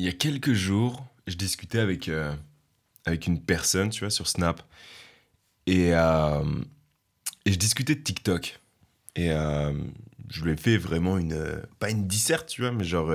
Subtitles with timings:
[0.00, 2.34] il y a quelques jours, je discutais avec, euh,
[3.04, 4.62] avec une personne, tu vois, sur Snap.
[5.66, 6.42] Et, euh,
[7.44, 8.60] je discutais de TikTok.
[9.14, 9.74] Et euh,
[10.30, 11.62] je lui ai fait vraiment une.
[11.78, 13.14] Pas une disserte, tu vois, mais genre.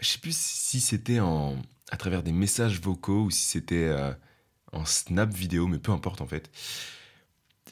[0.00, 1.56] je sais plus si c'était en,
[1.92, 3.94] à travers des messages vocaux ou si c'était
[4.72, 6.50] en Snap vidéo, mais peu importe en fait.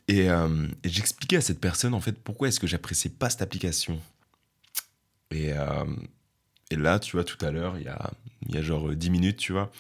[0.07, 4.01] Et, et j'expliquais à cette personne en fait pourquoi est-ce que j'appréciais pas cette application.
[5.31, 5.53] Et,
[6.71, 8.11] et là, tu vois, tout à l'heure, il y a,
[8.49, 9.71] y a genre 10 minutes, tu vois,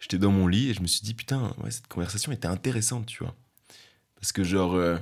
[0.00, 3.06] j'étais dans mon lit et je me suis dit, putain, ouais, cette conversation était intéressante,
[3.06, 3.34] tu vois.
[4.16, 4.98] Parce que, genre, euh,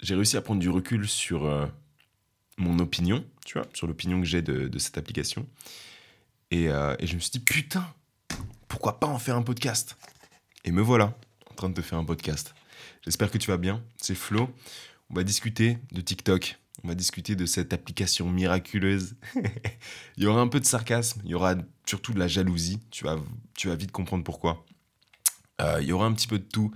[0.00, 1.66] j'ai réussi à prendre du recul sur euh,
[2.58, 5.46] mon opinion, tu vois, sur l'opinion que j'ai de, cette application.
[6.50, 7.86] Et, euh, et, je me suis dit, putain,
[8.68, 9.96] pourquoi pas en faire un podcast?
[10.64, 11.16] Et me voilà,
[11.50, 12.54] en train de te faire un podcast.
[13.02, 13.82] J'espère que tu vas bien.
[13.96, 14.50] C'est Flo.
[15.10, 19.16] On va discuter de TikTok on va discuter de cette application miraculeuse.
[20.16, 23.02] il y aura un peu de sarcasme, il y aura surtout de la jalousie, tu
[23.02, 23.18] vas,
[23.54, 24.64] tu vas vite comprendre pourquoi.
[25.60, 26.70] Euh, il y aura un petit peu de tout,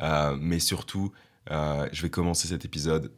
[0.00, 1.10] euh, mais surtout,
[1.50, 3.12] euh, je vais commencer cet épisode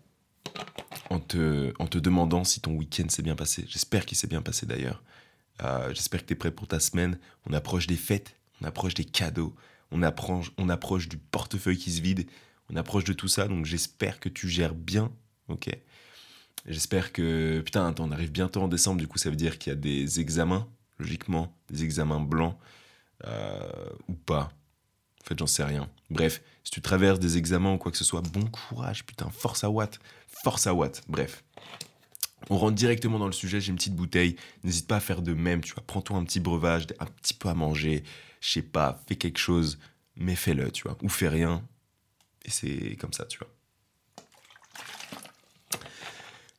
[1.11, 3.67] en te, en te demandant si ton week-end s'est bien passé.
[3.69, 5.03] J'espère qu'il s'est bien passé d'ailleurs.
[5.93, 7.19] J'espère que tu es prêt pour ta semaine.
[7.45, 9.55] On approche des fêtes, on approche des cadeaux,
[9.91, 12.27] on approche, on approche du portefeuille qui se vide,
[12.71, 15.11] on approche de tout ça, donc j'espère que tu gères bien,
[15.49, 15.69] ok?
[16.67, 17.61] J'espère que.
[17.61, 20.21] Putain, on arrive bientôt en décembre, du coup, ça veut dire qu'il y a des
[20.21, 22.57] examens, logiquement, des examens blancs,
[23.27, 24.53] euh, ou pas.
[25.23, 25.89] En fait, j'en sais rien.
[26.11, 29.65] Bref, si tu traverses des examens ou quoi que ce soit, bon courage, putain, force
[29.65, 31.03] à Watt, force à Watt.
[31.09, 31.45] Bref.
[32.51, 35.35] On rentre directement dans le sujet, j'ai une petite bouteille, n'hésite pas à faire de
[35.35, 38.05] même, tu vois, prends-toi un petit breuvage, un petit peu à manger,
[38.41, 39.79] je sais pas, fais quelque chose,
[40.17, 41.67] mais fais-le, tu vois, ou fais rien,
[42.45, 43.49] et c'est comme ça, tu vois.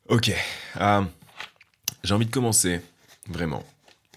[0.09, 0.31] Ok.
[0.81, 1.03] Euh,
[2.03, 2.81] j'ai envie de commencer,
[3.27, 3.63] vraiment.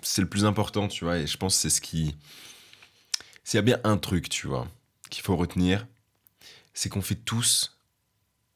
[0.00, 2.16] C'est le plus important, tu vois, et je pense que c'est ce qui.
[3.44, 4.66] S'il y a bien un truc, tu vois,
[5.10, 5.86] qu'il faut retenir,
[6.72, 7.78] c'est qu'on fait tous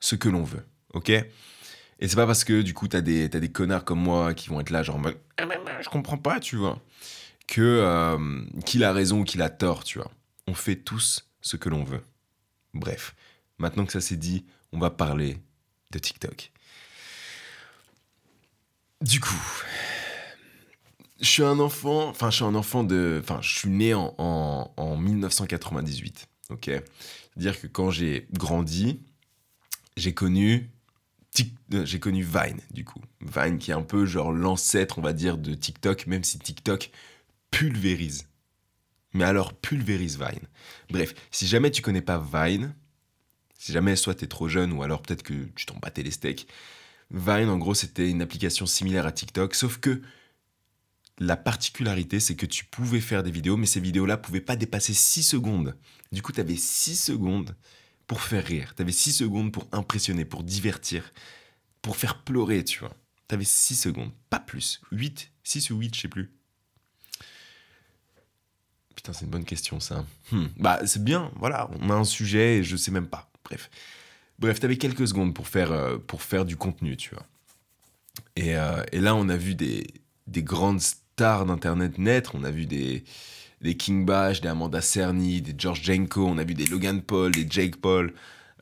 [0.00, 0.64] ce que l'on veut,
[0.94, 1.10] ok?
[1.10, 4.60] Et c'est pas parce que, du coup, t'as des, des connards comme moi qui vont
[4.60, 4.98] être là, genre,
[5.38, 6.80] je comprends pas, tu vois,
[7.46, 10.10] que euh, qu'il a raison ou qu'il a tort, tu vois.
[10.46, 12.02] On fait tous ce que l'on veut.
[12.72, 13.14] Bref,
[13.58, 15.38] maintenant que ça c'est dit, on va parler
[15.90, 16.50] de TikTok.
[19.06, 19.62] Du coup,
[21.20, 23.20] je suis un enfant, enfin, je suis un enfant de.
[23.22, 26.64] Enfin, je suis né en, en, 1998, ok?
[26.64, 29.00] C'est-à-dire que quand j'ai grandi,
[29.96, 30.70] j'ai connu.
[31.74, 33.00] Euh, j'ai connu Vine, du coup.
[33.20, 36.90] Vine qui est un peu genre l'ancêtre, on va dire, de TikTok, même si TikTok
[37.52, 38.26] pulvérise.
[39.12, 40.48] Mais alors, pulvérise Vine.
[40.90, 42.74] Bref, si jamais tu connais pas Vine,
[43.56, 46.10] si jamais soit tu es trop jeune ou alors peut-être que tu t'en battais les
[46.10, 46.48] steaks,
[47.10, 50.02] Vine, en gros, c'était une application similaire à TikTok, sauf que
[51.18, 54.92] la particularité, c'est que tu pouvais faire des vidéos, mais ces vidéos-là pouvaient pas dépasser
[54.92, 55.76] 6 secondes.
[56.12, 57.56] Du coup, tu avais 6 secondes
[58.06, 61.10] pour faire rire, tu avais 6 secondes pour impressionner, pour divertir,
[61.80, 62.94] pour faire pleurer, tu vois.
[63.28, 64.80] Tu avais 6 secondes, pas plus.
[64.92, 66.30] 8, 6 ou 8, je sais plus.
[68.94, 70.04] Putain, c'est une bonne question ça.
[70.32, 70.46] Hmm.
[70.58, 73.30] Bah, c'est bien, voilà, on a un sujet et je sais même pas.
[73.44, 73.70] Bref.
[74.38, 77.24] Bref, t'avais quelques secondes pour faire, euh, pour faire du contenu, tu vois.
[78.36, 79.86] Et, euh, et là, on a vu des,
[80.26, 82.34] des grandes stars d'Internet naître.
[82.34, 83.04] On a vu des,
[83.62, 86.26] des King Bash, des Amanda Cerny, des George Jenko.
[86.26, 88.12] On a vu des Logan Paul, des Jake Paul.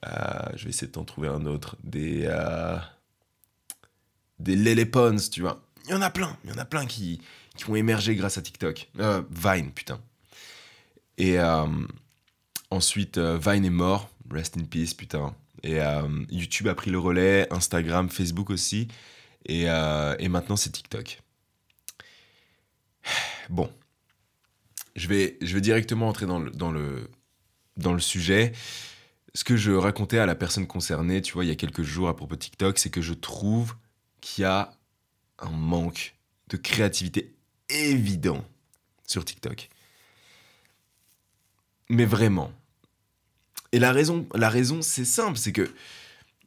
[0.06, 0.10] Euh,
[0.54, 1.76] je vais essayer de t'en trouver un autre.
[1.82, 2.30] Des,
[4.38, 5.60] des Lele Pons, tu vois.
[5.86, 6.36] Il y en a plein.
[6.44, 7.20] Il y en a plein qui,
[7.56, 8.90] qui ont émergé grâce à TikTok.
[9.30, 10.00] Vine, putain.
[11.18, 11.36] Et
[12.70, 14.08] ensuite, Vine est mort.
[14.30, 15.34] Rest in peace, putain.
[15.64, 18.86] Et euh, YouTube a pris le relais, Instagram, Facebook aussi.
[19.46, 21.22] Et, euh, et maintenant, c'est TikTok.
[23.50, 23.70] Bon.
[24.94, 27.10] Je vais, je vais directement entrer dans le, dans, le,
[27.76, 28.52] dans le sujet.
[29.34, 32.08] Ce que je racontais à la personne concernée, tu vois, il y a quelques jours
[32.08, 33.74] à propos de TikTok, c'est que je trouve
[34.20, 34.72] qu'il y a
[35.38, 36.14] un manque
[36.48, 37.34] de créativité
[37.70, 38.44] évident
[39.06, 39.68] sur TikTok.
[41.88, 42.52] Mais vraiment,
[43.74, 45.68] et la raison, la raison c'est simple, c'est que.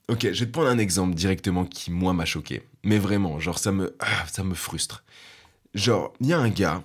[0.07, 2.63] Ok, je vais te prendre un exemple directement qui, moi, m'a choqué.
[2.83, 5.03] Mais vraiment, genre, ça me, ah, ça me frustre.
[5.73, 6.81] Genre, il y a un gars.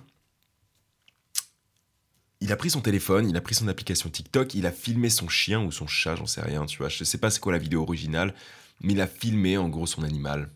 [2.41, 5.29] Il a pris son téléphone, il a pris son application TikTok, il a filmé son
[5.29, 6.89] chien ou son chat, j'en sais rien, tu vois.
[6.89, 8.35] Je sais pas c'est quoi la vidéo originale,
[8.81, 10.51] mais il a filmé en gros son animal.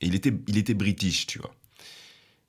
[0.00, 1.52] Et il était, il était british, tu vois.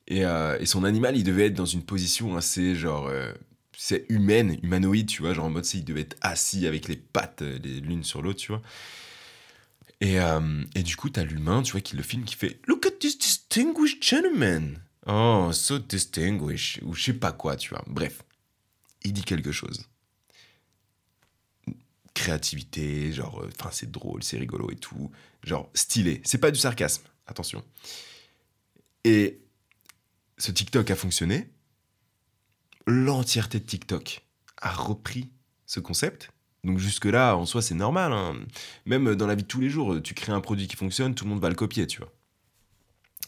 [0.08, 3.34] Et, euh, son animal, il devait être dans une position assez, genre, euh,
[3.80, 7.44] c'est humaine, humanoïde, tu vois, genre en mode, il devait être assis avec les pattes
[7.44, 8.62] euh, l'une sur l'autre, tu vois.
[10.02, 12.88] Et, euh, et du coup, t'as l'humain, tu vois, qui le filme, qui fait Look
[12.88, 14.80] at this distinguished gentleman.
[15.06, 17.84] Oh, so distinguished, ou je sais pas quoi, tu vois.
[17.86, 18.24] Bref,
[19.04, 19.86] il dit quelque chose.
[22.16, 25.12] Créativité, genre, euh, enfin, c'est drôle, c'est rigolo et tout.
[25.44, 26.22] Genre, stylé.
[26.26, 27.64] C'est pas du sarcasme, attention.
[29.04, 29.40] Et
[30.40, 31.48] ce TikTok a fonctionné.
[32.88, 34.26] L'entièreté de TikTok
[34.58, 35.30] a repris
[35.66, 36.32] ce concept.
[36.64, 38.14] Donc jusque-là, en soi, c'est normal.
[38.14, 38.40] hein.
[38.86, 41.26] Même dans la vie de tous les jours, tu crées un produit qui fonctionne, tout
[41.26, 42.14] le monde va le copier, tu vois.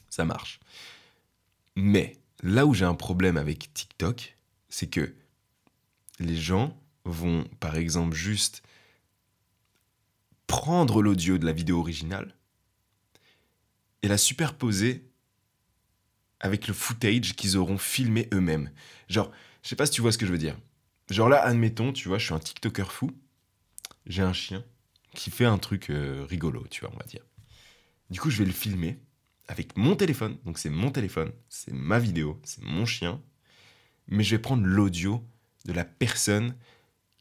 [0.09, 0.59] Ça marche.
[1.75, 4.37] Mais là où j'ai un problème avec TikTok,
[4.69, 5.13] c'est que
[6.19, 8.63] les gens vont, par exemple, juste
[10.47, 12.33] prendre l'audio de la vidéo originale
[14.01, 15.05] et la superposer
[16.39, 18.71] avec le footage qu'ils auront filmé eux-mêmes.
[19.09, 19.29] Genre,
[19.63, 20.57] je sais pas si tu vois ce que je veux dire.
[21.09, 23.11] Genre là, admettons, tu vois, je suis un TikToker fou,
[24.05, 24.63] j'ai un chien
[25.15, 27.23] qui fait un truc euh, rigolo, tu vois, on va dire.
[28.09, 28.99] Du coup, je vais le filmer
[29.47, 30.37] avec mon téléphone.
[30.45, 33.21] Donc c'est mon téléphone, c'est ma vidéo, c'est mon chien.
[34.07, 35.27] Mais je vais prendre l'audio
[35.65, 36.55] de la personne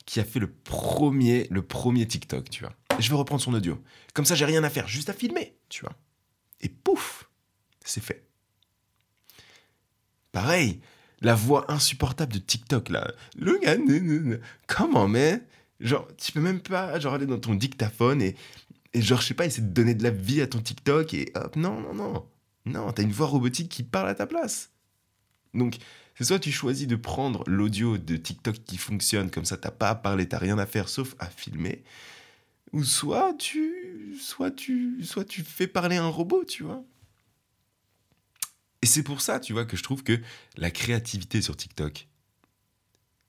[0.07, 2.75] qui a fait le premier, le premier TikTok, tu vois.
[2.99, 3.83] Et je vais reprendre son audio.
[4.15, 5.95] Comme ça, j'ai rien à faire, juste à filmer, tu vois.
[6.61, 7.29] Et pouf,
[7.85, 8.27] c'est fait.
[10.33, 10.81] Pareil,
[11.21, 13.11] la voix insupportable de TikTok, là.
[13.37, 13.59] Le
[14.67, 15.41] comment, man
[15.81, 18.35] Genre, tu peux même pas genre, aller dans ton dictaphone et,
[18.95, 21.31] et genre, je sais pas, essayer de donner de la vie à ton TikTok et
[21.35, 22.27] hop, non, non, non.
[22.67, 24.73] Non, t'as une voix robotique qui parle à ta place.
[25.55, 25.77] Donc,
[26.17, 29.91] c'est soit tu choisis de prendre l'audio de TikTok qui fonctionne, comme ça t'as pas
[29.91, 31.85] à parler, t'as rien à faire sauf à filmer,
[32.73, 36.83] ou soit tu, soit tu, soit tu fais parler un robot, tu vois.
[38.83, 40.21] Et c'est pour ça, tu vois, que je trouve que
[40.57, 42.07] la créativité sur TikTok,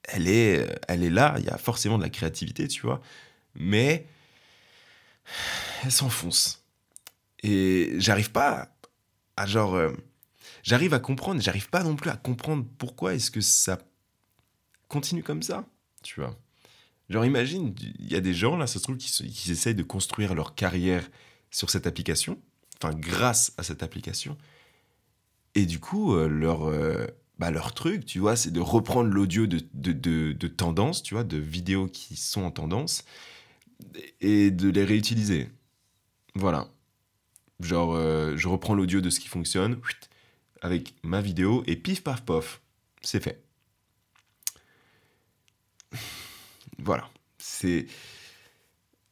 [0.04, 3.00] elle est, elle est là, il y a forcément de la créativité, tu vois,
[3.54, 4.06] mais
[5.82, 6.64] elle s'enfonce.
[7.42, 8.74] Et j'arrive pas
[9.36, 9.74] à genre...
[9.74, 9.92] euh,
[10.62, 13.78] j'arrive à comprendre, j'arrive pas non plus à comprendre pourquoi est-ce que ça
[14.88, 15.64] continue comme ça,
[16.02, 16.38] tu vois.
[17.08, 20.34] Genre imagine, il y a des gens, là, ça se trouve, qui, essayent de construire
[20.34, 21.08] leur carrière
[21.50, 22.40] sur cette application,
[22.80, 24.38] enfin grâce à cette application.
[25.54, 27.06] Et du coup, euh, leur, euh,
[27.38, 31.24] bah, leur truc, tu vois, c'est de reprendre l'audio de, de, de, tendance, tu vois,
[31.24, 33.04] de vidéos qui sont en tendance,
[34.20, 35.48] et de les réutiliser.
[36.34, 36.68] Voilà.
[37.60, 39.78] Genre, euh, je reprends l'audio de ce qui fonctionne,
[40.62, 42.60] avec ma vidéo, et pif paf pof,
[43.02, 43.42] c'est fait.
[46.78, 47.08] Voilà.
[47.38, 47.86] C'est.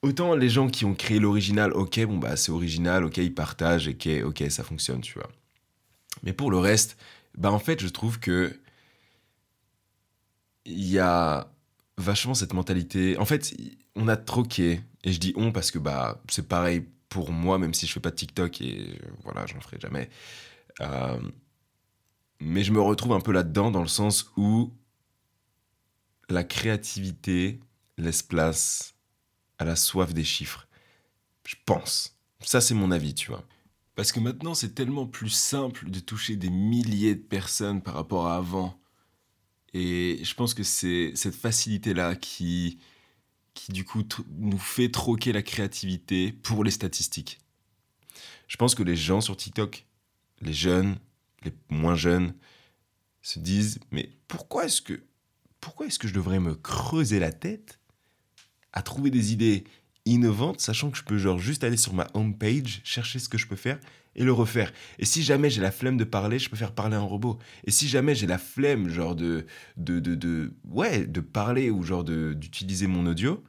[0.03, 3.89] Autant les gens qui ont créé l'original, ok, bon bah c'est original, ok, ils partagent,
[3.89, 5.29] ok, ok, ça fonctionne, tu vois.
[6.23, 6.97] Mais pour le reste,
[7.37, 8.59] bah en fait, je trouve que
[10.65, 11.51] il y a
[11.97, 13.17] vachement cette mentalité.
[13.19, 13.55] En fait,
[13.97, 17.75] on a troqué, et je dis on parce que bah c'est pareil pour moi, même
[17.75, 20.11] si je fais pas de TikTok et voilà, j'en ferai jamais.
[20.81, 21.21] Euh,
[22.41, 24.73] mais je me retrouve un peu là-dedans dans le sens où
[26.29, 27.61] la créativité
[27.97, 28.95] laisse place
[29.59, 30.69] à la soif des chiffres.
[31.45, 32.17] Je pense.
[32.41, 33.45] Ça, c'est mon avis, tu vois.
[33.99, 38.29] Parce que maintenant, c'est tellement plus simple de toucher des milliers de personnes par rapport
[38.29, 38.81] à avant.
[39.75, 42.79] Et je pense que c'est cette facilité-là qui,
[43.55, 44.05] qui, du coup,
[44.37, 47.41] nous fait troquer la créativité pour les statistiques.
[48.47, 49.85] Je pense que les gens sur TikTok,
[50.43, 51.01] les jeunes,
[51.43, 52.37] les moins jeunes,
[53.21, 55.03] se disent Mais pourquoi est-ce que,
[55.61, 57.81] pourquoi est-ce que je devrais me creuser la tête
[58.73, 59.65] à trouver des idées?
[60.09, 63.47] Innovantes, sachant que je peux genre juste aller sur ma homepage, chercher ce que je
[63.47, 63.79] peux faire
[64.15, 64.73] et le refaire.
[64.99, 67.39] Et si jamais j'ai la flemme de parler, je peux faire parler un robot.
[67.65, 69.47] Et si jamais j'ai la flemme genre de
[69.77, 73.43] de, de, ouais, de parler ou genre d'utiliser mon audio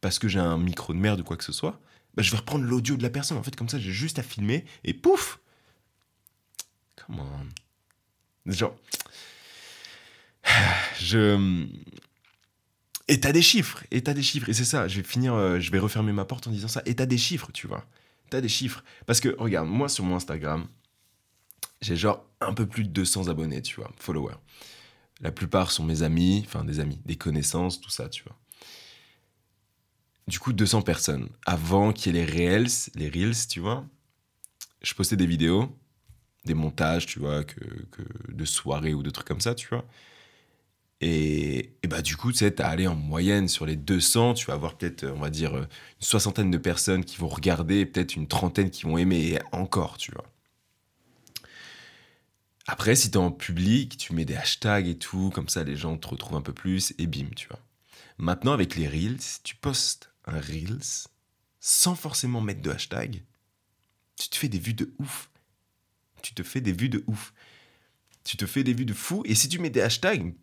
[0.00, 1.80] parce que j'ai un micro de merde ou quoi que ce soit,
[2.14, 3.38] bah, je vais reprendre l'audio de la personne.
[3.38, 5.38] En fait, comme ça, j'ai juste à filmer et pouf.
[6.96, 8.50] Come on.
[8.50, 8.74] Genre
[11.00, 11.66] je
[13.10, 15.58] et t'as des chiffres, et t'as des chiffres, et c'est ça, je vais finir, euh,
[15.58, 17.84] je vais refermer ma porte en disant ça, et t'as des chiffres, tu vois.
[18.30, 18.84] T'as des chiffres.
[19.04, 20.68] Parce que, regarde, moi sur mon Instagram,
[21.80, 24.36] j'ai genre un peu plus de 200 abonnés, tu vois, followers.
[25.20, 28.36] La plupart sont mes amis, enfin des amis, des connaissances, tout ça, tu vois.
[30.28, 31.28] Du coup, 200 personnes.
[31.44, 33.84] Avant qu'il y ait les Reels, les Reels, tu vois,
[34.82, 35.76] je postais des vidéos,
[36.44, 39.84] des montages, tu vois, que, que de soirées ou de trucs comme ça, tu vois.
[41.02, 44.54] Et, bah du coup, tu sais, t'as allé en moyenne sur les 200, tu vas
[44.54, 45.66] avoir peut-être, on va dire, une
[45.98, 50.26] soixantaine de personnes qui vont regarder, peut-être une trentaine qui vont aimer, encore, tu vois.
[52.66, 55.96] Après, si t'es en public, tu mets des hashtags et tout, comme ça les gens
[55.96, 57.60] te retrouvent un peu plus, et bim, tu vois.
[58.18, 61.08] Maintenant, avec les Reels, tu postes un Reels
[61.60, 63.22] sans forcément mettre de hashtag,
[64.16, 65.30] tu te fais des vues de ouf.
[66.22, 67.32] Tu te fais des vues de ouf.
[68.24, 70.34] tu te fais des vues de fou, et si tu mets des hashtags,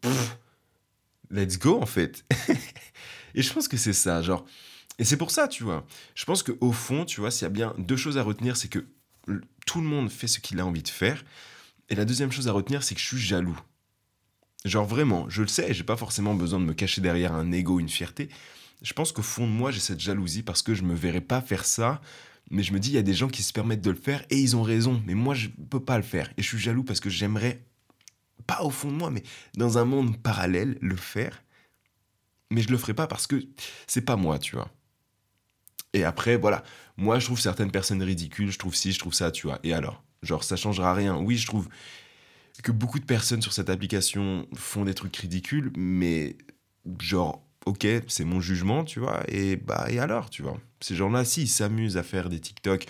[1.32, 2.26] let's go en fait.
[3.36, 4.46] et je pense que c'est ça, genre.
[5.00, 5.86] Et c'est pour ça, tu vois.
[6.16, 8.68] Je pense qu'au fond, tu vois, s'il y a bien deux choses à retenir, c'est
[8.68, 8.86] que
[9.66, 11.24] tout le monde fait ce qu'il a envie de faire.
[11.90, 13.60] Et la deuxième chose à retenir, c'est que je suis jaloux.
[14.66, 17.80] Genre vraiment, je le sais, j'ai pas forcément besoin de me cacher derrière un ego,
[17.80, 18.30] une fierté.
[18.82, 21.42] Je pense qu'au fond de moi, j'ai cette jalousie parce que je me verrais pas
[21.42, 22.02] faire ça,
[22.50, 24.24] mais je me dis, il y a des gens qui se permettent de le faire
[24.30, 26.32] et ils ont raison, mais moi, je peux pas le faire.
[26.38, 27.64] Et je suis jaloux parce que j'aimerais,
[28.46, 29.24] pas au fond de moi, mais
[29.56, 31.44] dans un monde parallèle, le faire.
[32.52, 33.44] Mais je le ferai pas parce que
[33.88, 34.70] c'est pas moi, tu vois.
[35.94, 36.64] Et après, voilà,
[36.96, 39.60] moi, je trouve certaines personnes ridicules, je trouve ci, je trouve ça, tu vois.
[39.64, 40.04] Et alors?
[40.24, 41.18] Genre, ça changera rien.
[41.18, 41.68] Oui, je trouve
[42.64, 46.38] que beaucoup de personnes sur cette application font des trucs ridicules, mais
[47.00, 50.58] genre, ok, c'est mon jugement, tu vois, et bah, et alors, tu vois?
[50.80, 52.86] Ces gens-là, s'ils s'amusent à faire des TikTok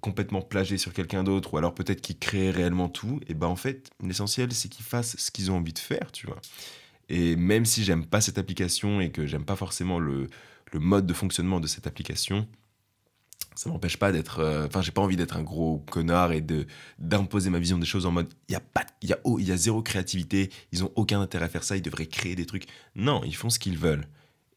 [0.00, 3.56] complètement plagés sur quelqu'un d'autre, ou alors peut-être qu'ils créent réellement tout, et ben en
[3.56, 6.40] fait, l'essentiel, c'est qu'ils fassent ce qu'ils ont envie de faire, tu vois.
[7.08, 10.28] Et même si j'aime pas cette application et que j'aime pas forcément le,
[10.72, 12.46] le mode de fonctionnement de cette application,
[13.54, 16.66] ça m'empêche pas d'être euh, enfin j'ai pas envie d'être un gros connard et de
[16.98, 19.38] d'imposer ma vision des choses en mode il y a pas il y a oh,
[19.38, 22.36] il y a zéro créativité ils ont aucun intérêt à faire ça ils devraient créer
[22.36, 22.66] des trucs.
[22.94, 24.06] Non ils font ce qu'ils veulent.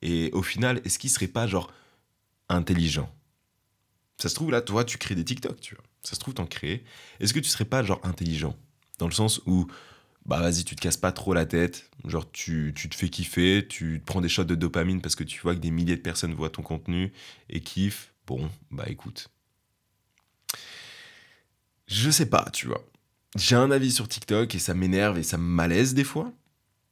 [0.02, 1.72] Et au final est-ce qu'ils seraient pas genre
[2.50, 3.10] intelligents?
[4.24, 6.46] Ça se trouve là toi tu crées des TikTok tu vois ça se trouve t'en
[6.46, 6.84] crées
[7.20, 8.56] est-ce que tu serais pas genre intelligent?
[9.00, 9.68] Dans le sens où
[10.26, 13.68] bah vas-y tu te casses pas trop la tête genre tu, tu te fais kiffer
[13.68, 16.34] tu prends des shots de dopamine parce que tu vois que des milliers de personnes
[16.34, 17.12] voient ton contenu
[17.50, 19.30] et kiffent Bon, bah écoute.
[21.88, 22.86] Je sais pas, tu vois.
[23.36, 26.32] J'ai un avis sur TikTok et ça m'énerve et ça me malaise des fois.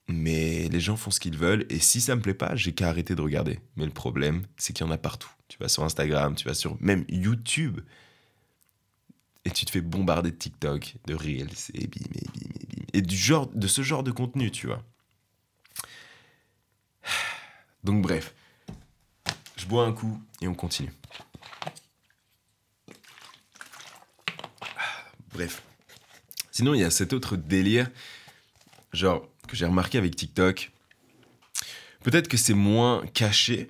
[0.07, 2.89] Mais les gens font ce qu'ils veulent et si ça me plaît pas, j'ai qu'à
[2.89, 3.59] arrêter de regarder.
[3.77, 5.31] Mais le problème, c'est qu'il y en a partout.
[5.51, 7.81] Tu vas sur Instagram, tu vas sur même YouTube
[9.43, 12.85] et tu te fais bombarder de TikTok, de Reels et bim bim bim.
[12.93, 14.81] Et de ce genre de contenu, tu vois.
[17.83, 18.33] Donc bref,
[19.57, 20.93] je bois un coup et on continue.
[25.33, 25.63] Bref.
[26.51, 27.91] Sinon, il y a cet autre délire,
[28.93, 30.71] genre, que j'ai remarqué avec TikTok.
[32.03, 33.69] Peut-être que c'est moins caché.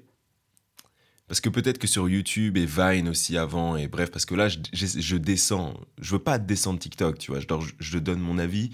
[1.32, 4.50] Parce que peut-être que sur YouTube et Vine aussi avant, et bref, parce que là,
[4.50, 5.80] je, descends.
[6.02, 7.40] Je veux pas descendre TikTok, tu vois.
[7.40, 7.48] Je,
[7.80, 8.72] je donne mon avis,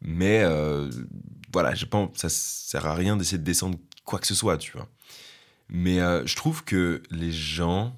[0.00, 0.90] mais euh,
[1.52, 4.72] voilà, je pense ça sert à rien d'essayer de descendre quoi que ce soit, tu
[4.72, 4.88] vois.
[5.68, 7.96] Mais euh, je trouve que les gens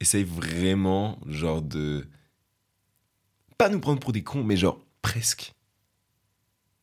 [0.00, 2.08] essayent vraiment, genre, de
[3.58, 5.52] pas nous prendre pour des cons, mais genre presque.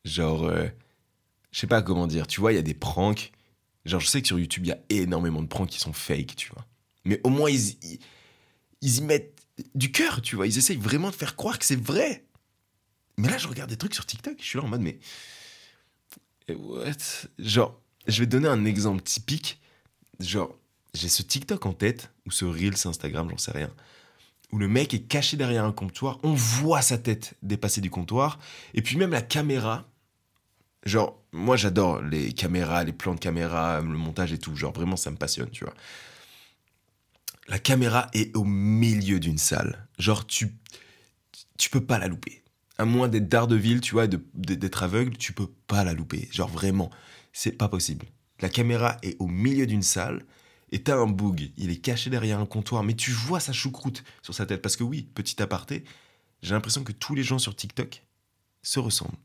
[0.04, 0.68] Genre, euh,
[1.50, 2.28] je sais pas comment dire.
[2.28, 3.32] Tu vois, il y a des pranks.
[3.86, 6.36] Genre, je sais que sur YouTube, il y a énormément de pranks qui sont fake,
[6.36, 6.66] tu vois.
[7.04, 7.78] Mais au moins, ils,
[8.82, 10.48] ils, y mettent du cœur, tu vois.
[10.48, 12.26] Ils essayent vraiment de faire croire que c'est vrai.
[13.18, 15.00] Mais là, je regarde des trucs sur TikTok, je suis là en mode, mais.
[16.50, 17.28] What?
[17.40, 19.60] Genre, je vais te donner un exemple typique.
[20.20, 20.56] Genre,
[20.94, 23.72] j'ai ce TikTok en tête, ou ce Reels Instagram, j'en sais rien
[24.52, 28.40] où le mec est caché derrière un comptoir, on voit sa tête dépasser du comptoir,
[28.74, 29.86] et puis même la caméra,
[30.86, 34.96] genre, moi j'adore les caméras, les plans de caméra, le montage et tout, genre vraiment
[34.96, 35.74] ça me passionne, tu vois.
[37.48, 40.56] La caméra est au milieu d'une salle, genre tu,
[41.58, 42.44] tu peux pas la louper.
[42.78, 46.90] À moins d'être d'Ardeville, tu vois, d'être aveugle, tu peux pas la louper, genre vraiment,
[47.32, 48.06] c'est pas possible.
[48.42, 50.26] La caméra est au milieu d'une salle,
[50.72, 54.04] et t'as un boug, il est caché derrière un comptoir, mais tu vois sa choucroute
[54.22, 54.62] sur sa tête.
[54.62, 55.86] Parce que oui, petit aparté,
[56.42, 58.04] j'ai l'impression que tous les gens sur TikTok
[58.62, 59.16] se ressemblent.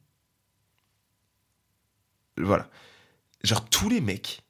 [2.44, 2.68] Voilà.
[3.42, 4.42] Genre tous les mecs,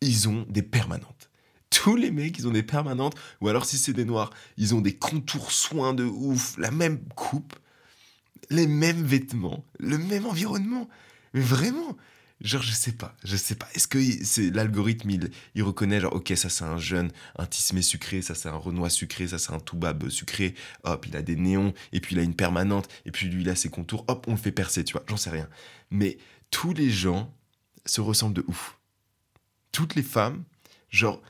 [0.00, 1.30] ils ont des permanentes.
[1.70, 4.80] Tous les mecs, ils ont des permanentes, ou alors si c'est des noirs, ils ont
[4.80, 7.54] des contours soins de ouf, la même coupe,
[8.50, 10.88] les mêmes vêtements, le même environnement.
[11.34, 11.96] Mais vraiment,
[12.40, 13.68] Genre, je sais pas, je sais pas.
[13.74, 17.82] Est-ce que c'est l'algorithme, il, il, reconnaît, genre, ok, ça c'est un jeune, un tismé
[17.82, 20.54] sucré, ça c'est un renois sucré, ça c'est un toubab sucré,
[20.84, 23.50] hop, il a des néons, et puis il a une permanente, et puis lui il
[23.50, 25.48] a ses contours, hop, on le fait percer, tu vois, j'en sais rien.
[25.90, 26.16] Mais
[26.50, 27.34] tous les gens
[27.86, 28.78] se ressemblent de ouf.
[29.72, 30.44] Toutes les femmes,
[30.90, 31.20] genre,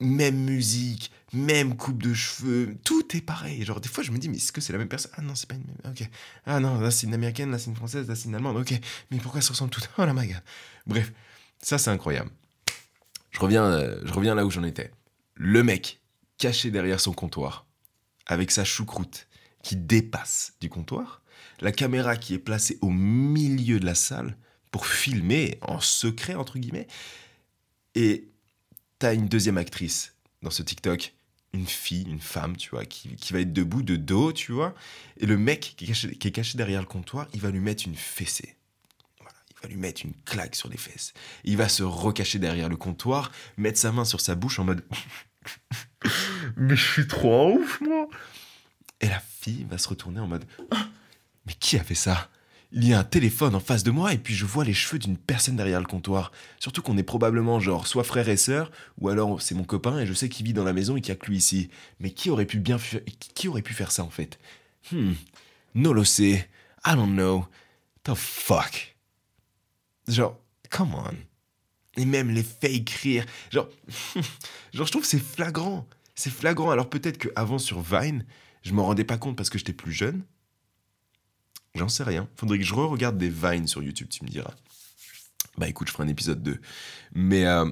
[0.00, 3.64] même musique, même coupe de cheveux, tout est pareil.
[3.64, 5.12] Genre, des fois, je me dis, mais est-ce que c'est la même personne?
[5.16, 5.92] Ah non, c'est pas une même.
[5.92, 6.08] Ok.
[6.46, 8.56] Ah non, là, c'est une américaine, là, c'est une française, là, c'est une allemande.
[8.56, 8.72] Ok.
[9.10, 9.88] Mais pourquoi ça ressemble toutes?
[9.98, 10.34] Oh la my
[10.86, 11.12] Bref,
[11.62, 12.30] ça, c'est incroyable.
[13.30, 14.90] Je reviens, euh, je reviens là où j'en étais.
[15.34, 16.00] Le mec,
[16.38, 17.66] caché derrière son comptoir,
[18.26, 19.28] avec sa choucroute
[19.62, 21.22] qui dépasse du comptoir,
[21.60, 24.36] la caméra qui est placée au milieu de la salle
[24.70, 26.86] pour filmer en secret, entre guillemets,
[27.94, 28.28] et
[28.98, 31.14] t'as une deuxième actrice dans ce TikTok
[31.52, 34.74] une fille, une femme, tu vois, qui, qui, va être debout de dos, tu vois,
[35.18, 38.56] et le mec qui est, caché, derrière le comptoir, il va lui mettre une fessée.
[39.20, 41.12] Il va lui mettre une claque sur les fesses.
[41.44, 44.84] Il va se recacher derrière le comptoir, mettre sa main sur sa bouche en mode
[46.56, 48.08] Mais je suis trop en ouf, moi
[49.00, 50.46] Et la fille va se retourner en mode
[51.46, 52.30] Mais qui a fait ça?
[52.72, 54.98] Il y a un téléphone en face de moi et puis je vois les cheveux
[54.98, 56.30] d'une personne derrière le comptoir.
[56.58, 60.06] Surtout qu'on est probablement genre soit frère et sœur, ou alors c'est mon copain et
[60.06, 61.68] je sais qu'il vit dans la maison et qu'il n'y a que lui ici.
[61.98, 62.78] Mais qui aurait pu bien
[63.34, 64.38] qui aurait pu faire ça en fait?
[64.92, 65.14] Hmm.
[65.74, 66.48] No lo sé.
[66.86, 67.46] I don't know.
[68.04, 68.96] The fuck.
[70.06, 70.38] Genre,
[70.70, 71.14] come on.
[71.96, 73.26] Et même les fake rires.
[73.50, 73.68] Genre,
[74.72, 75.88] genre je trouve c'est flagrant.
[76.14, 76.70] C'est flagrant.
[76.70, 78.24] Alors peut-être qu'avant sur Vine,
[78.62, 80.22] je m'en rendais pas compte parce que j'étais plus jeune.
[81.74, 82.28] J'en sais rien.
[82.36, 84.54] Faudrait que je re-regarde des vines sur YouTube, tu me diras.
[85.56, 86.60] Bah écoute, je ferai un épisode 2.
[87.12, 87.70] Mais euh,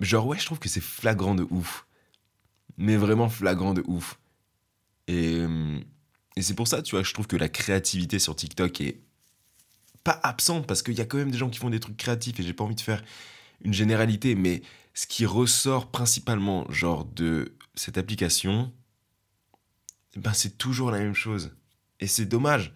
[0.00, 1.86] genre ouais, je trouve que c'est flagrant de ouf.
[2.76, 4.18] Mais vraiment flagrant de ouf.
[5.08, 5.78] Et, euh,
[6.36, 9.00] et c'est pour ça, tu vois, je trouve que la créativité sur TikTok est
[10.04, 12.38] pas absente parce qu'il y a quand même des gens qui font des trucs créatifs
[12.38, 13.02] et j'ai pas envie de faire
[13.62, 14.62] une généralité, mais
[14.94, 18.72] ce qui ressort principalement, genre, de cette application,
[20.16, 21.54] ben c'est toujours la même chose.
[22.00, 22.72] Et c'est dommage.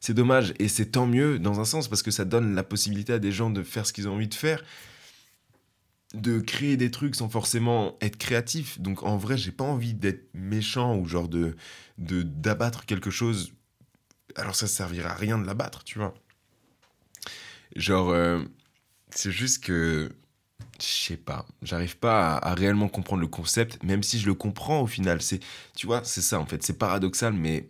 [0.00, 0.54] C'est dommage.
[0.58, 3.32] Et c'est tant mieux dans un sens parce que ça donne la possibilité à des
[3.32, 4.62] gens de faire ce qu'ils ont envie de faire.
[6.14, 8.80] De créer des trucs sans forcément être créatif.
[8.80, 11.56] Donc en vrai, j'ai pas envie d'être méchant ou genre de
[11.98, 13.52] d'abattre quelque chose.
[14.36, 16.14] Alors ça servira à rien de l'abattre, tu vois.
[17.76, 18.42] Genre, euh,
[19.10, 20.10] c'est juste que
[20.80, 24.34] je sais pas, j'arrive pas à, à, réellement comprendre le concept, même si je le
[24.34, 25.22] comprends au final.
[25.22, 25.40] C'est,
[25.76, 27.68] tu vois, c'est ça en fait, c'est paradoxal, mais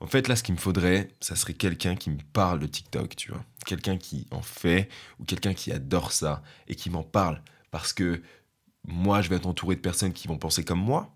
[0.00, 3.16] en fait, là, ce qu'il me faudrait, ça serait quelqu'un qui me parle de TikTok,
[3.16, 3.44] tu vois.
[3.66, 4.88] Quelqu'un qui en fait,
[5.18, 7.42] ou quelqu'un qui adore ça, et qui m'en parle.
[7.70, 8.22] Parce que
[8.86, 11.14] moi, je vais être entouré de personnes qui vont penser comme moi.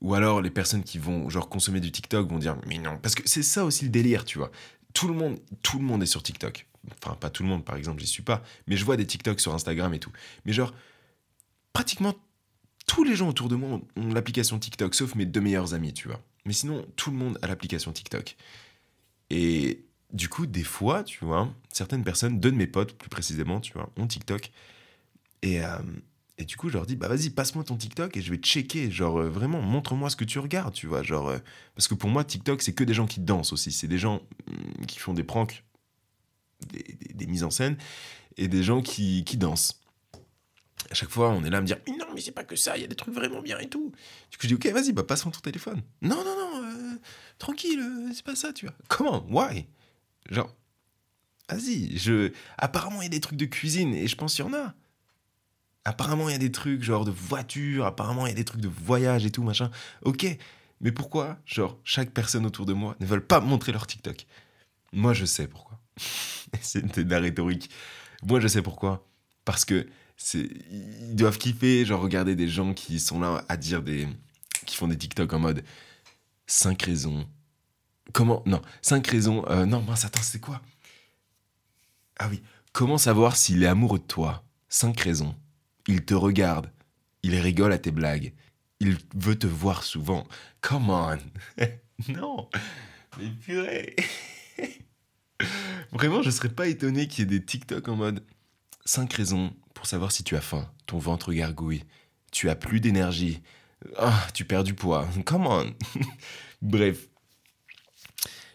[0.00, 2.98] Ou alors, les personnes qui vont, genre, consommer du TikTok vont dire, mais non.
[2.98, 4.52] Parce que c'est ça aussi le délire, tu vois.
[4.92, 6.68] Tout le monde, tout le monde est sur TikTok.
[7.02, 8.42] Enfin, pas tout le monde, par exemple, j'y suis pas.
[8.68, 10.12] Mais je vois des TikTok sur Instagram et tout.
[10.44, 10.72] Mais genre,
[11.72, 12.14] pratiquement
[12.86, 16.08] tous les gens autour de moi ont l'application TikTok, sauf mes deux meilleurs amis, tu
[16.08, 16.20] vois.
[16.46, 18.36] Mais sinon, tout le monde a l'application TikTok.
[19.30, 23.60] Et du coup, des fois, tu vois, certaines personnes, deux de mes potes plus précisément,
[23.60, 24.50] tu vois, ont TikTok.
[25.42, 25.78] Et, euh,
[26.38, 28.90] et du coup, je leur dis, bah vas-y, passe-moi ton TikTok et je vais checker.
[28.90, 31.02] Genre, euh, vraiment, montre-moi ce que tu regardes, tu vois.
[31.02, 31.38] Genre, euh,
[31.74, 33.72] parce que pour moi, TikTok, c'est que des gens qui dansent aussi.
[33.72, 35.64] C'est des gens mm, qui font des pranks,
[36.72, 37.76] des, des, des, mises en scène,
[38.36, 39.80] et des gens qui, qui dansent
[40.90, 42.56] à chaque fois, on est là à me dire mais non, mais c'est pas que
[42.56, 43.92] ça, il y a des trucs vraiment bien et tout.
[44.30, 45.82] Du coup, je dis ok, vas-y, bah passe-moi ton téléphone.
[46.02, 46.98] Non, non, non, euh,
[47.38, 48.74] tranquille, euh, c'est pas ça, tu vois.
[48.88, 49.24] Comment?
[49.30, 49.66] Why?
[50.30, 50.54] Genre,
[51.48, 52.32] vas-y, je.
[52.58, 54.74] Apparemment, il y a des trucs de cuisine et je pense qu'il y en a.
[55.86, 58.62] Apparemment, il y a des trucs genre de voiture, apparemment, il y a des trucs
[58.62, 59.70] de voyage et tout, machin.
[60.02, 60.26] Ok,
[60.80, 64.26] mais pourquoi, genre, chaque personne autour de moi ne veulent pas montrer leur TikTok?
[64.92, 65.78] Moi, je sais pourquoi.
[66.60, 67.70] c'est de la rhétorique.
[68.22, 69.06] Moi, je sais pourquoi.
[69.44, 69.86] Parce que
[70.32, 74.08] ils doivent kiffer, genre regarder des gens qui sont là à dire des.
[74.64, 75.64] qui font des TikTok en mode
[76.46, 77.26] 5 raisons.
[78.12, 79.44] Comment Non, 5 raisons.
[79.48, 80.60] Euh, non, mince, attends, c'est quoi?
[82.18, 82.42] Ah oui.
[82.72, 84.44] Comment savoir s'il est amoureux de toi?
[84.68, 85.34] 5 raisons.
[85.86, 86.70] Il te regarde.
[87.22, 88.32] Il rigole à tes blagues.
[88.80, 90.26] Il veut te voir souvent.
[90.60, 91.18] Come on
[92.08, 92.48] Non
[93.18, 93.96] Mais purée
[95.92, 98.24] Vraiment, je serais pas étonné qu'il y ait des TikTok en mode
[98.84, 100.66] 5 raisons pour savoir si tu as faim.
[100.86, 101.84] Ton ventre gargouille.
[102.32, 103.42] Tu as plus d'énergie.
[103.98, 105.06] Ah, tu perds du poids.
[105.26, 105.74] Come on.
[106.62, 107.06] Bref.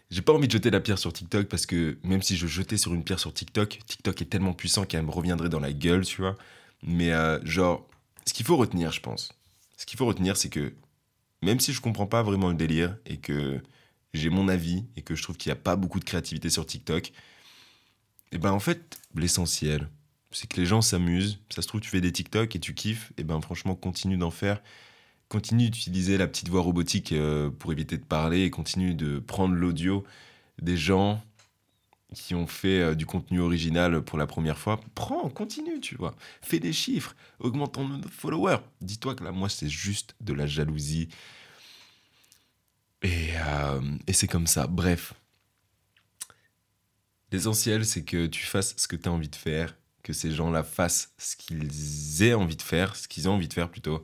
[0.09, 2.77] J'ai pas envie de jeter la pierre sur TikTok parce que même si je jetais
[2.77, 6.03] sur une pierre sur TikTok, TikTok est tellement puissant qu'elle me reviendrait dans la gueule,
[6.03, 6.35] tu vois.
[6.81, 7.87] Mais euh, genre,
[8.25, 9.31] ce qu'il faut retenir, je pense,
[9.77, 10.73] ce qu'il faut retenir, c'est que
[11.43, 13.61] même si je comprends pas vraiment le délire et que
[14.15, 16.65] j'ai mon avis et que je trouve qu'il n'y a pas beaucoup de créativité sur
[16.65, 17.11] TikTok, et
[18.31, 19.89] eh ben en fait, l'essentiel,
[20.31, 21.39] c'est que les gens s'amusent.
[21.49, 23.11] Ça se trouve, tu fais des TikTok et tu kiffes.
[23.17, 24.61] Et ben franchement, continue d'en faire.
[25.27, 30.03] Continue d'utiliser la petite voix robotique euh, pour éviter de parler continue de prendre l'audio
[30.61, 31.21] des gens
[32.15, 34.79] qui ont fait euh, du contenu original pour la première fois.
[34.95, 36.15] Prends, continue, tu vois.
[36.41, 38.59] Fais des chiffres, augmente ton nombre de followers.
[38.81, 41.09] Dis-toi que là, moi, c'est juste de la jalousie.
[43.03, 44.67] Et, euh, et c'est comme ça.
[44.67, 45.13] Bref.
[47.31, 50.63] L'essentiel, c'est que tu fasses ce que tu as envie de faire que ces gens-là
[50.63, 54.03] fassent ce qu'ils aient envie de faire, ce qu'ils ont envie de faire plutôt.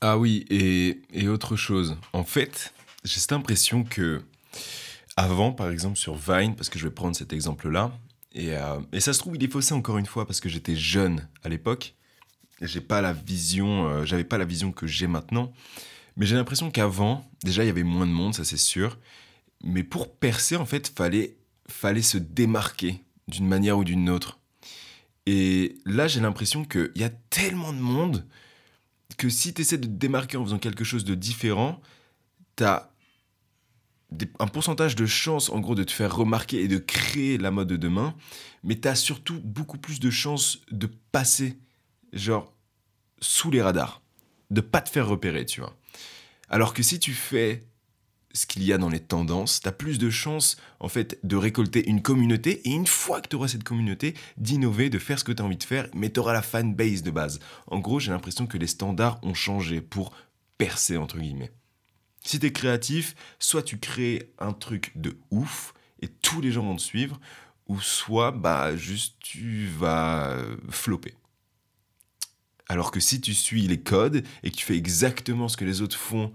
[0.00, 1.96] Ah oui, et, et autre chose.
[2.12, 2.72] En fait,
[3.04, 4.22] j'ai cette impression que
[5.16, 7.92] avant, par exemple, sur Vine, parce que je vais prendre cet exemple-là,
[8.32, 10.76] et, euh, et, ça se trouve, il est faussé encore une fois parce que j'étais
[10.76, 11.94] jeune à l'époque.
[12.60, 15.52] j'ai pas la vision, euh, j'avais pas la vision que j'ai maintenant.
[16.16, 18.98] Mais j'ai l'impression qu'avant, déjà, il y avait moins de monde, ça c'est sûr.
[19.64, 21.36] Mais pour percer, en fait, fallait,
[21.68, 24.38] fallait se démarquer d'une manière ou d'une autre.
[25.26, 28.24] Et là, j'ai l'impression qu'il y a tellement de monde
[29.16, 31.80] que si tu essaies de te démarquer en faisant quelque chose de différent,
[32.56, 32.92] tu as
[34.38, 37.68] un pourcentage de chance, en gros, de te faire remarquer et de créer la mode
[37.68, 38.14] de demain,
[38.62, 41.58] mais tu as surtout beaucoup plus de chances de passer,
[42.12, 42.54] genre,
[43.20, 44.02] sous les radars,
[44.50, 45.76] de pas te faire repérer, tu vois.
[46.48, 47.66] Alors que si tu fais
[48.36, 51.36] ce qu'il y a dans les tendances, tu as plus de chances en fait de
[51.36, 55.24] récolter une communauté et une fois que tu auras cette communauté, d'innover, de faire ce
[55.24, 57.40] que tu as envie de faire, mais tu auras la fanbase de base.
[57.66, 60.12] En gros, j'ai l'impression que les standards ont changé pour
[60.58, 61.50] percer entre guillemets.
[62.24, 65.72] Si tu es créatif, soit tu crées un truc de ouf
[66.02, 67.18] et tous les gens vont te suivre,
[67.68, 70.36] ou soit bah juste tu vas
[70.68, 71.14] flopper.
[72.68, 75.80] Alors que si tu suis les codes et que tu fais exactement ce que les
[75.82, 76.32] autres font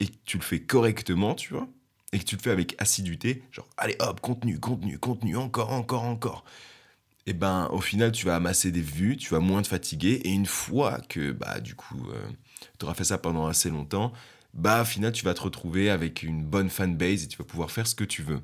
[0.00, 1.68] et que tu le fais correctement, tu vois,
[2.12, 6.04] et que tu le fais avec assiduité, genre allez hop, contenu, contenu, contenu, encore, encore,
[6.04, 6.44] encore,
[7.26, 10.20] et eh ben au final tu vas amasser des vues, tu vas moins te fatiguer,
[10.24, 12.28] et une fois que bah du coup euh,
[12.78, 14.12] tu auras fait ça pendant assez longtemps,
[14.54, 17.70] bah au final tu vas te retrouver avec une bonne fanbase et tu vas pouvoir
[17.70, 18.40] faire ce que tu veux.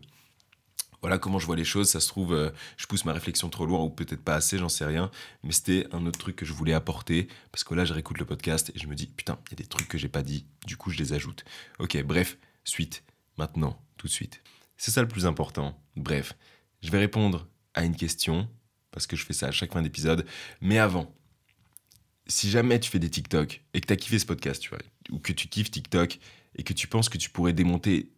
[1.04, 1.90] Voilà comment je vois les choses.
[1.90, 4.70] Ça se trouve, euh, je pousse ma réflexion trop loin ou peut-être pas assez, j'en
[4.70, 5.10] sais rien.
[5.42, 8.24] Mais c'était un autre truc que je voulais apporter parce que là, je réécoute le
[8.24, 10.46] podcast et je me dis, putain, il y a des trucs que j'ai pas dit.
[10.66, 11.44] Du coup, je les ajoute.
[11.78, 13.04] Ok, bref, suite.
[13.36, 14.42] Maintenant, tout de suite.
[14.78, 15.78] C'est ça le plus important.
[15.94, 16.32] Bref,
[16.80, 18.48] je vais répondre à une question
[18.90, 20.24] parce que je fais ça à chaque fin d'épisode.
[20.62, 21.14] Mais avant,
[22.26, 24.78] si jamais tu fais des TikTok et que tu as kiffé ce podcast, tu vois,
[25.10, 26.18] ou que tu kiffes TikTok
[26.56, 28.10] et que tu penses que tu pourrais démonter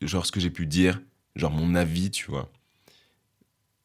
[0.00, 1.00] genre ce que j'ai pu dire,
[1.36, 2.50] genre mon avis, tu vois,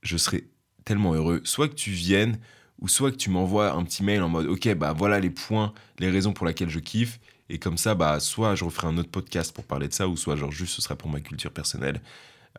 [0.01, 0.43] je serais
[0.83, 1.41] tellement heureux.
[1.43, 2.39] Soit que tu viennes,
[2.79, 5.73] ou soit que tu m'envoies un petit mail en mode, ok, bah voilà les points,
[5.99, 7.19] les raisons pour lesquelles je kiffe.
[7.49, 10.17] Et comme ça, bah, soit je referai un autre podcast pour parler de ça, ou
[10.17, 12.01] soit genre juste ce sera pour ma culture personnelle.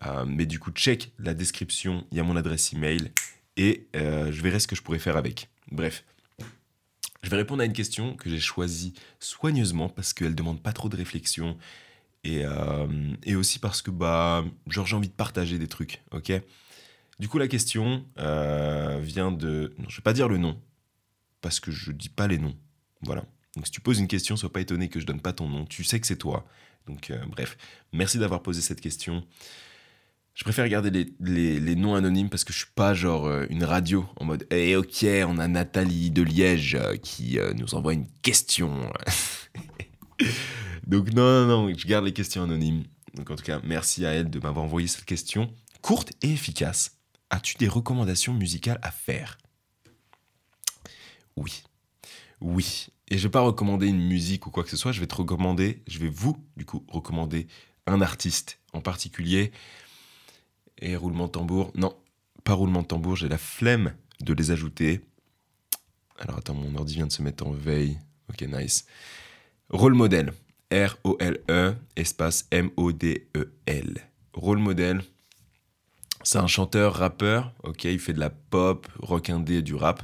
[0.04, 3.10] Euh, mais du coup, check la description, il y a mon adresse email,
[3.56, 5.48] et euh, je verrai ce que je pourrais faire avec.
[5.70, 6.04] Bref.
[7.22, 10.88] Je vais répondre à une question que j'ai choisie soigneusement parce qu'elle demande pas trop
[10.88, 11.56] de réflexion
[12.28, 12.86] euh,
[13.24, 16.32] et, aussi parce que bah, genre, j'ai envie de partager des trucs, ok?
[17.18, 19.74] Du coup, la question euh, vient de...
[19.78, 20.60] Non, je vais pas dire le nom,
[21.40, 22.54] parce que je dis pas les noms.
[23.02, 23.24] Voilà.
[23.54, 25.64] Donc si tu poses une question, sois pas étonné que je donne pas ton nom.
[25.64, 26.46] Tu sais que c'est toi.
[26.86, 27.56] Donc euh, bref,
[27.92, 29.24] merci d'avoir posé cette question.
[30.34, 34.06] Je préfère garder les, les, noms anonymes parce que je suis pas genre une radio
[34.16, 38.92] en mode Eh ok, on a Nathalie de Liège qui nous envoie une question.
[40.86, 42.84] Donc non, non, non, je garde les questions anonymes.
[43.14, 46.98] Donc en tout cas, merci à elle de m'avoir envoyé cette question courte et efficace.
[47.30, 49.38] As-tu des recommandations musicales à faire?
[51.36, 51.62] Oui.
[52.40, 52.88] Oui.
[53.08, 55.14] Et je vais pas recommander une musique ou quoi que ce soit, je vais te
[55.14, 57.46] recommander, je vais vous, du coup, recommander
[57.86, 59.52] un artiste en particulier.
[60.78, 61.70] Et roulement de tambour.
[61.74, 61.96] Non,
[62.44, 65.00] pas roulement de tambour, j'ai la flemme de les ajouter.
[66.18, 67.98] Alors attends, mon ordi vient de se mettre en veille.
[68.28, 68.86] Ok, nice.
[69.68, 70.32] Rôle modèle.
[70.72, 74.10] R-O-L-E, espace M-O-D-E-L.
[74.32, 75.02] Rôle modèle.
[76.22, 80.02] C'est un chanteur, rappeur, ok, il fait de la pop, rock indé, du rap.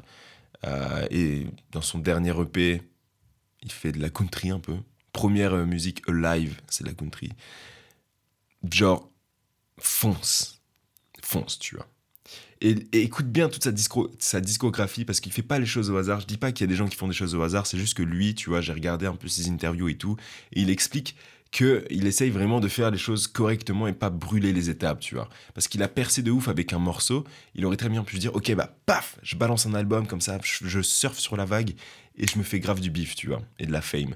[0.64, 2.80] Euh, et dans son dernier EP,
[3.62, 4.76] il fait de la country un peu.
[5.12, 7.30] Première euh, musique live, c'est de la country.
[8.70, 9.10] Genre,
[9.78, 10.62] fonce.
[11.22, 11.88] Fonce, tu vois.
[12.62, 13.64] Et, écoute bien toute
[14.20, 16.20] sa, discographie parce qu'il fait pas les choses au hasard.
[16.20, 17.76] Je dis pas qu'il y a des gens qui font des choses au hasard, c'est
[17.76, 20.16] juste que lui, tu vois, j'ai regardé un peu ses interviews et tout,
[20.52, 21.16] et il explique
[21.50, 25.28] qu'il essaye vraiment de faire les choses correctement et pas brûler les étapes, tu vois.
[25.54, 28.34] Parce qu'il a percé de ouf avec un morceau, il aurait très bien pu dire,
[28.34, 31.74] ok, bah paf, je balance un album comme ça, je, je surfe sur la vague
[32.16, 34.14] et je me fais grave du bif, tu vois, et de la fame.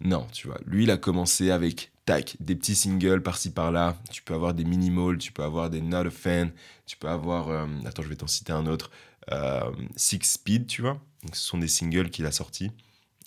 [0.00, 3.96] Non, tu vois, lui, il a commencé avec tac, des petits singles par-ci par-là.
[4.10, 6.52] Tu peux avoir des minimal, tu peux avoir des not a fan,
[6.86, 7.48] tu peux avoir.
[7.48, 8.90] Euh, attends, je vais t'en citer un autre.
[9.30, 11.00] Euh, Six Speed, tu vois.
[11.22, 12.70] Donc, ce sont des singles qu'il a sortis.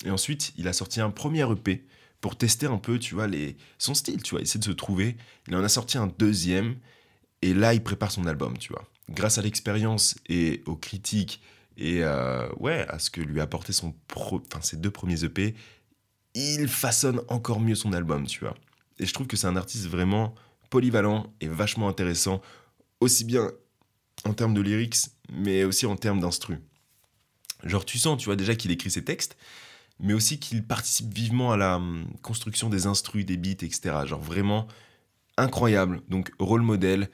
[0.03, 1.85] Et ensuite, il a sorti un premier EP
[2.19, 5.15] pour tester un peu, tu vois, les, son style, tu vois, essayer de se trouver.
[5.47, 6.75] Il en a sorti un deuxième.
[7.41, 8.83] Et là, il prépare son album, tu vois.
[9.09, 11.41] Grâce à l'expérience et aux critiques
[11.77, 15.55] et euh, ouais, à ce que lui a apporté son pro, ses deux premiers EP,
[16.35, 18.55] il façonne encore mieux son album, tu vois.
[18.99, 20.35] Et je trouve que c'est un artiste vraiment
[20.69, 22.41] polyvalent et vachement intéressant,
[22.99, 23.51] aussi bien
[24.25, 24.97] en termes de lyrics,
[25.31, 26.59] mais aussi en termes d'instru.
[27.63, 29.37] Genre, tu sens, tu vois, déjà qu'il écrit ses textes,
[29.99, 33.95] mais aussi qu'il participe vivement à la hum, construction des instrus, des beats, etc.
[34.05, 34.67] Genre, vraiment
[35.37, 36.01] incroyable.
[36.09, 37.09] Donc, rôle modèle.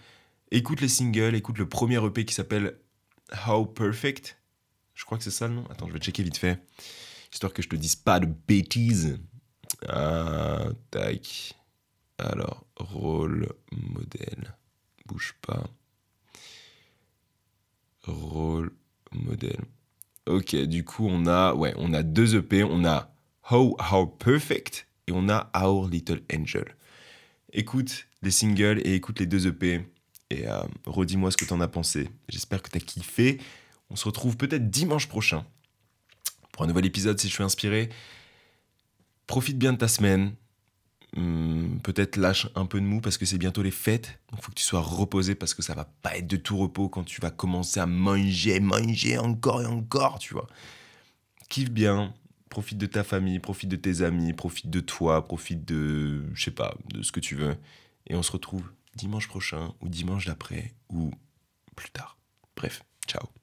[0.51, 2.77] Écoute les singles, écoute le premier EP qui s'appelle
[3.47, 4.37] How Perfect.
[4.95, 5.65] Je crois que c'est ça le nom.
[5.69, 6.59] Attends, je vais checker vite fait.
[7.31, 9.19] Histoire que je te dise pas de bêtises.
[9.87, 11.55] Ah, tac.
[12.17, 14.55] Alors, rôle modèle.
[15.05, 15.63] Bouge pas.
[18.03, 18.71] Rôle
[19.11, 19.61] modèle.
[20.27, 22.63] Ok, du coup, on a, on a deux EP.
[22.63, 23.13] On a
[23.49, 26.75] How How Perfect et on a Our Little Angel.
[27.53, 29.85] Écoute les singles et écoute les deux EP
[30.29, 32.09] et euh, redis-moi ce que t'en as pensé.
[32.29, 33.39] J'espère que t'as kiffé.
[33.89, 35.45] On se retrouve peut-être dimanche prochain
[36.51, 37.89] pour un nouvel épisode si je suis inspiré.
[39.27, 40.33] Profite bien de ta semaine.
[41.15, 44.19] Hmm, peut-être lâche un peu de mou parce que c'est bientôt les fêtes.
[44.29, 46.57] Donc il faut que tu sois reposé parce que ça va pas être de tout
[46.57, 50.47] repos quand tu vas commencer à manger, manger encore et encore, tu vois.
[51.49, 52.13] Kiffe bien,
[52.49, 56.51] profite de ta famille, profite de tes amis, profite de toi, profite de, je sais
[56.51, 57.57] pas, de ce que tu veux.
[58.07, 61.11] Et on se retrouve dimanche prochain ou dimanche d'après ou
[61.75, 62.17] plus tard.
[62.55, 63.40] Bref, ciao.